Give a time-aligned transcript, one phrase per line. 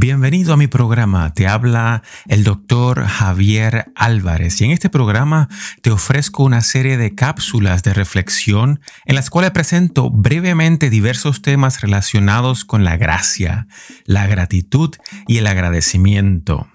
[0.00, 5.48] Bienvenido a mi programa, te habla el doctor Javier Álvarez y en este programa
[5.82, 11.80] te ofrezco una serie de cápsulas de reflexión en las cuales presento brevemente diversos temas
[11.80, 13.66] relacionados con la gracia,
[14.04, 14.94] la gratitud
[15.26, 16.68] y el agradecimiento.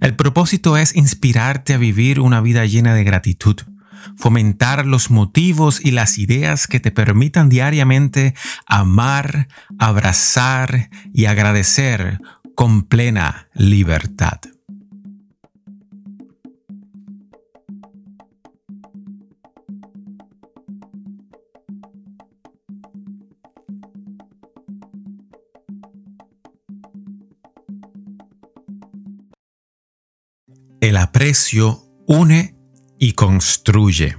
[0.00, 3.60] El propósito es inspirarte a vivir una vida llena de gratitud
[4.16, 8.34] fomentar los motivos y las ideas que te permitan diariamente
[8.66, 9.48] amar,
[9.78, 12.20] abrazar y agradecer
[12.54, 14.40] con plena libertad.
[30.80, 32.55] El aprecio une
[32.98, 34.16] y construye.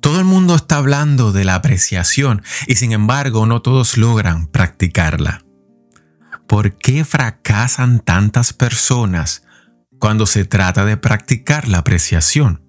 [0.00, 5.44] Todo el mundo está hablando de la apreciación y sin embargo no todos logran practicarla.
[6.46, 9.42] ¿Por qué fracasan tantas personas
[9.98, 12.62] cuando se trata de practicar la apreciación?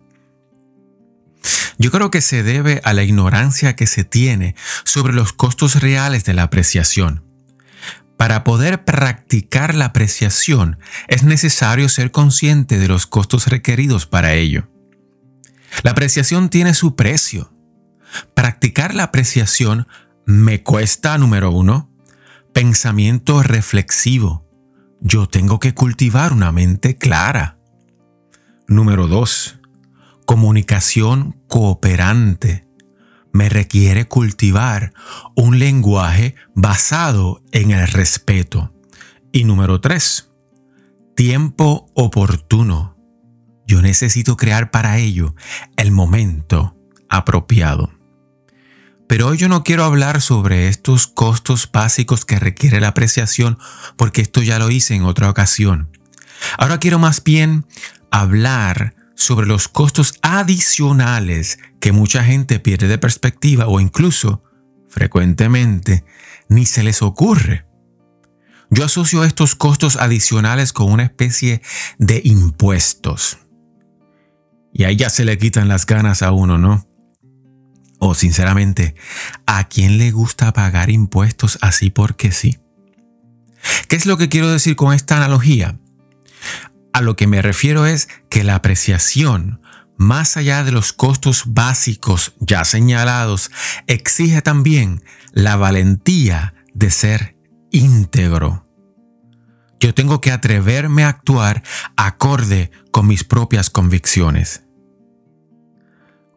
[1.77, 6.25] Yo creo que se debe a la ignorancia que se tiene sobre los costos reales
[6.25, 7.30] de la apreciación.
[8.21, 10.77] Para poder practicar la apreciación
[11.07, 14.69] es necesario ser consciente de los costos requeridos para ello.
[15.81, 17.51] La apreciación tiene su precio.
[18.35, 19.87] Practicar la apreciación
[20.27, 21.89] me cuesta, número uno,
[22.53, 24.47] Pensamiento reflexivo.
[24.99, 27.57] Yo tengo que cultivar una mente clara.
[28.67, 29.61] Número 2.
[30.27, 32.67] Comunicación cooperante.
[33.33, 34.93] Me requiere cultivar
[35.35, 38.73] un lenguaje basado en el respeto.
[39.31, 40.29] Y número 3.
[41.15, 42.97] Tiempo oportuno.
[43.67, 45.35] Yo necesito crear para ello
[45.77, 46.75] el momento
[47.09, 47.91] apropiado.
[49.07, 53.57] Pero hoy yo no quiero hablar sobre estos costos básicos que requiere la apreciación
[53.97, 55.89] porque esto ya lo hice en otra ocasión.
[56.57, 57.65] Ahora quiero más bien
[58.09, 64.43] hablar sobre los costos adicionales que mucha gente pierde de perspectiva o incluso
[64.89, 66.03] frecuentemente
[66.49, 67.67] ni se les ocurre.
[68.71, 71.61] Yo asocio estos costos adicionales con una especie
[71.99, 73.37] de impuestos.
[74.73, 76.87] Y ahí ya se le quitan las ganas a uno, ¿no?
[77.99, 78.95] O sinceramente,
[79.45, 82.57] ¿a quién le gusta pagar impuestos así porque sí?
[83.87, 85.77] ¿Qué es lo que quiero decir con esta analogía?
[86.93, 89.61] A lo que me refiero es que la apreciación,
[89.97, 93.51] más allá de los costos básicos ya señalados,
[93.87, 97.37] exige también la valentía de ser
[97.71, 98.67] íntegro.
[99.79, 101.63] Yo tengo que atreverme a actuar
[101.95, 104.63] acorde con mis propias convicciones.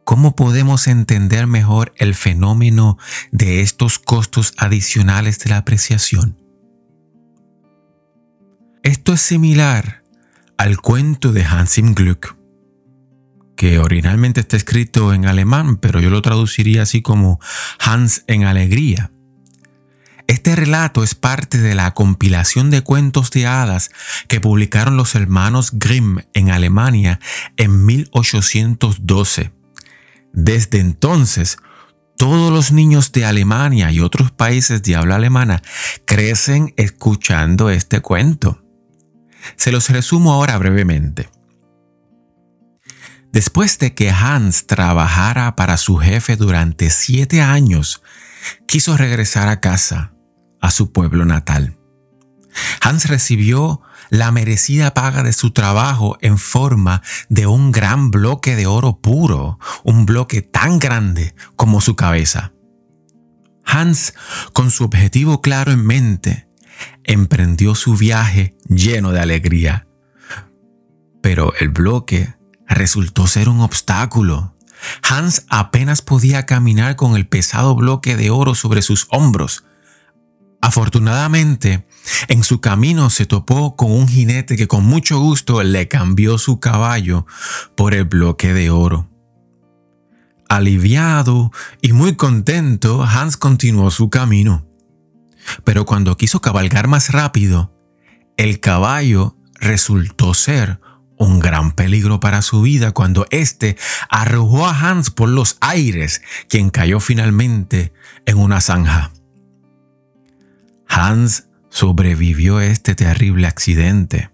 [0.04, 2.98] ¿Cómo podemos entender mejor el fenómeno
[3.32, 6.38] de estos costos adicionales de la apreciación?
[8.82, 10.03] Esto es similar
[10.58, 12.36] al cuento de Hans im Glück,
[13.56, 17.40] que originalmente está escrito en alemán, pero yo lo traduciría así como
[17.78, 19.10] Hans en alegría.
[20.26, 23.90] Este relato es parte de la compilación de cuentos de hadas
[24.26, 27.20] que publicaron los hermanos Grimm en Alemania
[27.56, 29.52] en 1812
[30.34, 31.58] desde entonces,
[32.16, 35.62] todos los niños de Alemania y otros países de habla alemana
[36.04, 38.63] crecen escuchando este cuento.
[39.56, 41.28] Se los resumo ahora brevemente.
[43.32, 48.02] Después de que Hans trabajara para su jefe durante siete años,
[48.66, 50.12] quiso regresar a casa,
[50.60, 51.76] a su pueblo natal.
[52.80, 58.66] Hans recibió la merecida paga de su trabajo en forma de un gran bloque de
[58.66, 62.52] oro puro, un bloque tan grande como su cabeza.
[63.64, 64.14] Hans,
[64.52, 66.46] con su objetivo claro en mente,
[67.04, 69.86] emprendió su viaje lleno de alegría.
[71.22, 72.34] Pero el bloque
[72.68, 74.54] resultó ser un obstáculo.
[75.02, 79.64] Hans apenas podía caminar con el pesado bloque de oro sobre sus hombros.
[80.60, 81.86] Afortunadamente,
[82.28, 86.60] en su camino se topó con un jinete que con mucho gusto le cambió su
[86.60, 87.26] caballo
[87.76, 89.10] por el bloque de oro.
[90.48, 94.66] Aliviado y muy contento, Hans continuó su camino.
[95.64, 97.72] Pero cuando quiso cabalgar más rápido,
[98.36, 100.80] el caballo resultó ser
[101.16, 103.76] un gran peligro para su vida cuando éste
[104.08, 107.92] arrojó a Hans por los aires, quien cayó finalmente
[108.26, 109.12] en una zanja.
[110.88, 114.30] Hans sobrevivió a este terrible accidente.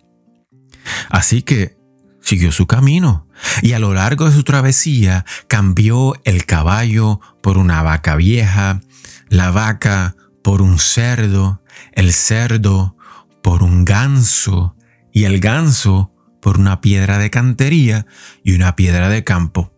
[1.09, 1.77] Así que
[2.21, 3.27] siguió su camino
[3.63, 8.81] y a lo largo de su travesía cambió el caballo por una vaca vieja,
[9.29, 12.97] la vaca por un cerdo, el cerdo
[13.43, 14.77] por un ganso
[15.13, 18.07] y el ganso por una piedra de cantería
[18.43, 19.73] y una piedra de campo.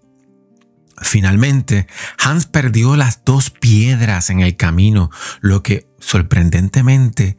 [1.00, 1.87] Finalmente,
[2.19, 5.11] Hans perdió las dos piedras en el camino,
[5.41, 7.37] lo que sorprendentemente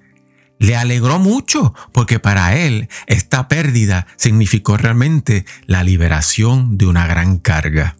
[0.59, 7.37] le alegró mucho, porque para él esta pérdida significó realmente la liberación de una gran
[7.37, 7.97] carga.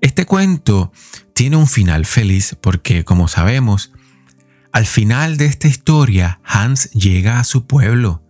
[0.00, 0.92] Este cuento
[1.34, 3.92] tiene un final feliz porque, como sabemos,
[4.72, 8.24] al final de esta historia Hans llega a su pueblo,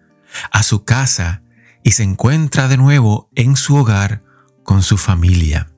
[0.51, 1.43] a su casa,
[1.83, 4.23] y se encuentra de nuevo en su hogar
[4.65, 5.73] con su familia.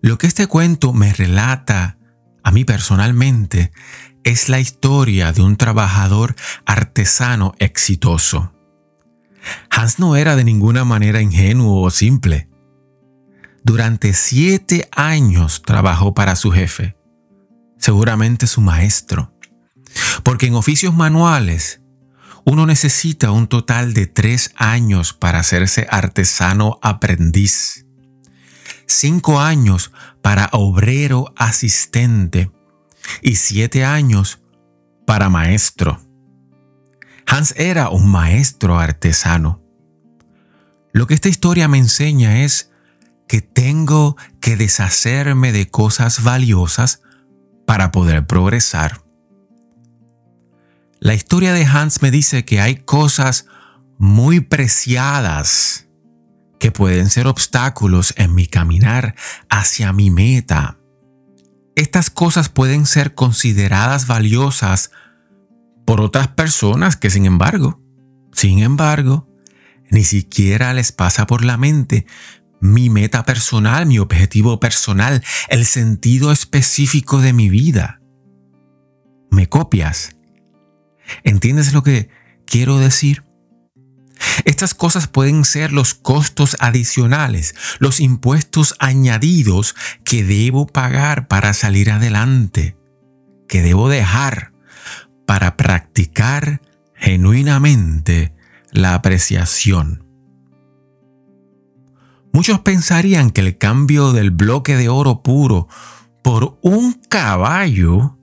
[0.00, 1.98] Lo que este cuento me relata
[2.42, 3.72] a mí personalmente
[4.22, 6.34] es la historia de un trabajador
[6.66, 8.52] artesano exitoso.
[9.70, 12.48] Hans no era de ninguna manera ingenuo o simple.
[13.64, 16.96] Durante siete años trabajó para su jefe,
[17.78, 19.32] seguramente su maestro,
[20.22, 21.80] porque en oficios manuales
[22.44, 27.86] uno necesita un total de tres años para hacerse artesano aprendiz,
[28.86, 32.50] cinco años para obrero asistente
[33.22, 34.42] y siete años
[35.06, 36.02] para maestro.
[37.26, 39.62] Hans era un maestro artesano.
[40.92, 42.73] Lo que esta historia me enseña es
[43.26, 47.02] que tengo que deshacerme de cosas valiosas
[47.66, 49.02] para poder progresar.
[51.00, 53.46] La historia de Hans me dice que hay cosas
[53.98, 55.86] muy preciadas
[56.58, 59.14] que pueden ser obstáculos en mi caminar
[59.50, 60.78] hacia mi meta.
[61.76, 64.90] Estas cosas pueden ser consideradas valiosas
[65.84, 67.80] por otras personas que sin embargo,
[68.32, 69.28] sin embargo,
[69.90, 72.06] ni siquiera les pasa por la mente
[72.64, 78.00] mi meta personal, mi objetivo personal, el sentido específico de mi vida.
[79.30, 80.16] ¿Me copias?
[81.24, 82.08] ¿Entiendes lo que
[82.46, 83.22] quiero decir?
[84.46, 91.90] Estas cosas pueden ser los costos adicionales, los impuestos añadidos que debo pagar para salir
[91.90, 92.78] adelante,
[93.46, 94.54] que debo dejar
[95.26, 96.62] para practicar
[96.94, 98.32] genuinamente
[98.70, 100.03] la apreciación.
[102.34, 105.68] Muchos pensarían que el cambio del bloque de oro puro
[106.20, 108.18] por un caballo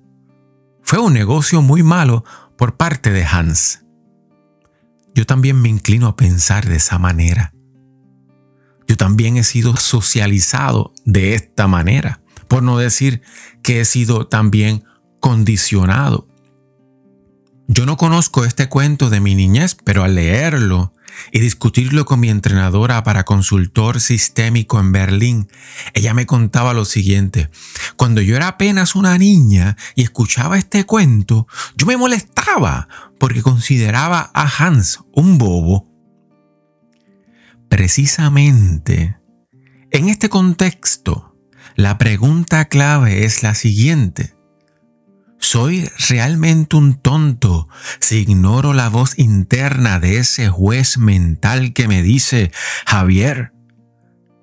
[0.84, 2.26] fue un negocio muy malo
[2.58, 3.86] por parte de Hans.
[5.16, 7.54] Yo también me inclino a pensar de esa manera.
[8.86, 13.22] Yo también he sido socializado de esta manera, por no decir
[13.64, 14.84] que he sido también
[15.22, 16.28] condicionado.
[17.70, 20.92] Yo no conozco este cuento de mi niñez, pero al leerlo
[21.32, 25.48] y discutirlo con mi entrenadora para consultor sistémico en Berlín,
[25.94, 27.50] ella me contaba lo siguiente.
[27.96, 32.88] Cuando yo era apenas una niña y escuchaba este cuento, yo me molestaba
[33.20, 35.88] porque consideraba a Hans un bobo.
[37.70, 39.18] Precisamente,
[39.92, 41.38] en este contexto,
[41.76, 44.36] la pregunta clave es la siguiente.
[45.42, 47.68] ¿Soy realmente un tonto
[48.00, 52.52] si ignoro la voz interna de ese juez mental que me dice,
[52.86, 53.52] Javier,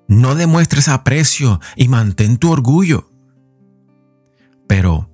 [0.09, 3.09] no demuestres aprecio y mantén tu orgullo?
[4.67, 5.09] Pero,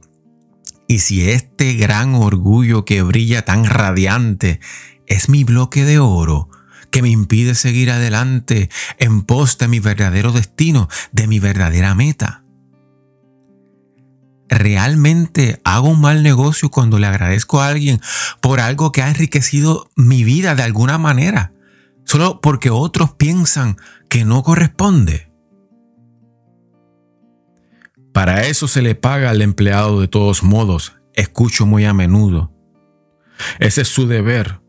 [0.88, 4.60] ¿y si este gran orgullo que brilla tan radiante
[5.06, 6.50] es mi bloque de oro
[6.90, 12.45] que me impide seguir adelante en pos de mi verdadero destino, de mi verdadera meta?
[14.48, 18.00] ¿Realmente hago un mal negocio cuando le agradezco a alguien
[18.42, 21.54] por algo que ha enriquecido mi vida de alguna manera?
[22.04, 23.78] Solo porque otros piensan
[24.10, 25.32] que no corresponde.
[28.14, 32.54] Para eso se le paga al empleado de todos modos, escucho muy a menudo.
[33.60, 34.62] Ese es su deber,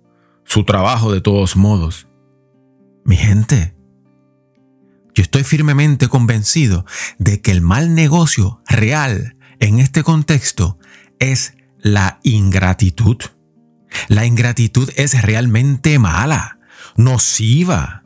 [0.44, 2.08] su trabajo de todos modos.
[3.04, 3.76] Mi gente,
[5.14, 6.84] yo estoy firmemente convencido
[7.18, 10.78] de que el mal negocio real en este contexto
[11.18, 13.18] es la ingratitud.
[14.08, 16.58] La ingratitud es realmente mala,
[16.96, 18.02] nociva.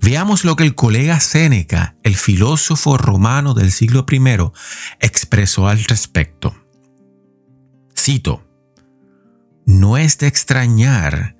[0.00, 4.20] Veamos lo que el colega Séneca, el filósofo romano del siglo I,
[5.00, 6.56] expresó al respecto.
[7.96, 8.46] Cito,
[9.64, 11.35] no es de extrañar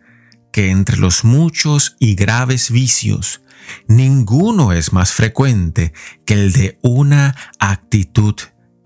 [0.57, 3.43] que entre los muchos y graves vicios
[3.89, 5.93] ninguno es más frecuente
[6.25, 8.35] que el de una actitud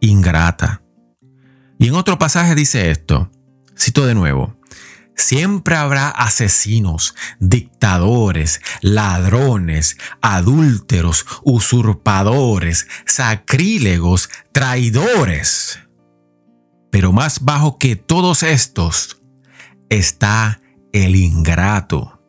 [0.01, 0.83] ingrata.
[1.79, 3.31] Y en otro pasaje dice esto,
[3.79, 4.59] cito de nuevo,
[5.15, 15.79] Siempre habrá asesinos, dictadores, ladrones, adúlteros, usurpadores, sacrílegos, traidores.
[16.91, 19.21] Pero más bajo que todos estos
[19.91, 20.60] está
[20.93, 22.21] el ingrato,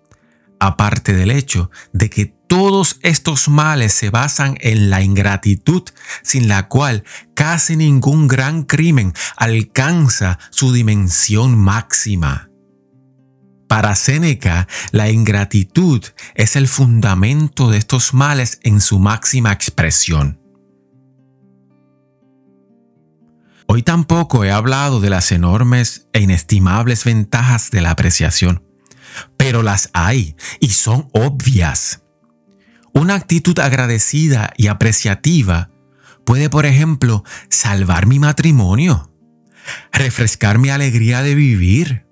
[0.60, 5.84] aparte del hecho de que todos estos males se basan en la ingratitud,
[6.22, 12.50] sin la cual casi ningún gran crimen alcanza su dimensión máxima.
[13.70, 16.04] Para Séneca, la ingratitud
[16.36, 20.41] es el fundamento de estos males en su máxima expresión.
[23.74, 28.66] Hoy tampoco he hablado de las enormes e inestimables ventajas de la apreciación,
[29.38, 32.02] pero las hay y son obvias.
[32.94, 35.72] Una actitud agradecida y apreciativa
[36.26, 39.10] puede, por ejemplo, salvar mi matrimonio,
[39.94, 42.06] refrescar mi alegría de vivir,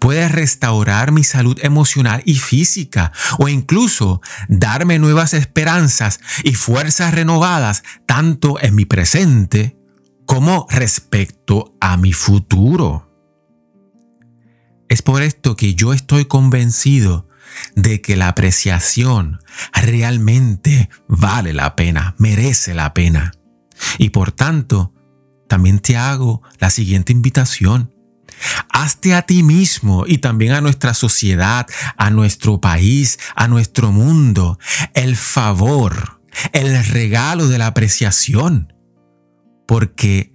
[0.00, 7.84] Puede restaurar mi salud emocional y física o incluso darme nuevas esperanzas y fuerzas renovadas
[8.04, 9.77] tanto en mi presente
[10.28, 13.10] como respecto a mi futuro.
[14.90, 17.30] Es por esto que yo estoy convencido
[17.74, 19.40] de que la apreciación
[19.72, 23.32] realmente vale la pena, merece la pena.
[23.96, 24.92] Y por tanto,
[25.48, 27.94] también te hago la siguiente invitación.
[28.68, 31.66] Hazte a ti mismo y también a nuestra sociedad,
[31.96, 34.58] a nuestro país, a nuestro mundo,
[34.92, 36.20] el favor,
[36.52, 38.74] el regalo de la apreciación.
[39.68, 40.32] Porque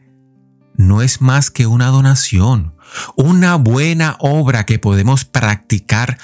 [0.75, 2.75] no es más que una donación,
[3.16, 6.18] una buena obra que podemos practicar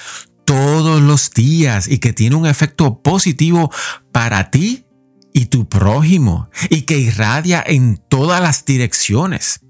[0.44, 3.70] todos los días y que tiene un efecto positivo
[4.12, 4.86] para ti
[5.32, 9.60] y tu prójimo y que irradia en todas las direcciones.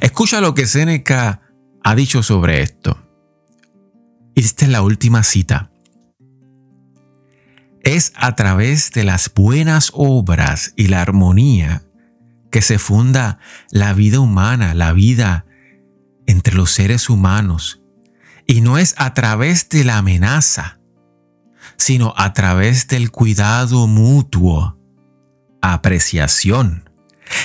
[0.00, 1.42] Escucha lo que Séneca
[1.82, 2.98] ha dicho sobre esto.
[4.34, 5.70] Esta es la última cita.
[7.88, 11.84] Es a través de las buenas obras y la armonía
[12.50, 13.38] que se funda
[13.70, 15.46] la vida humana, la vida
[16.26, 17.80] entre los seres humanos.
[18.46, 20.80] Y no es a través de la amenaza,
[21.78, 24.78] sino a través del cuidado mutuo,
[25.62, 26.90] apreciación,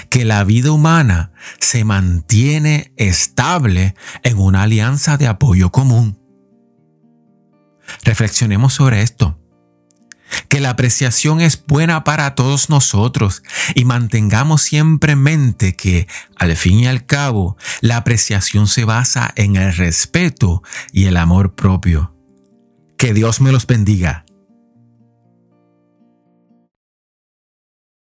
[0.09, 6.19] que la vida humana se mantiene estable en una alianza de apoyo común.
[8.03, 9.39] Reflexionemos sobre esto.
[10.49, 13.43] Que la apreciación es buena para todos nosotros
[13.75, 19.31] y mantengamos siempre en mente que, al fin y al cabo, la apreciación se basa
[19.35, 22.15] en el respeto y el amor propio.
[22.97, 24.25] Que Dios me los bendiga.